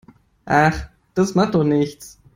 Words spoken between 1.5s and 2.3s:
doch nichts.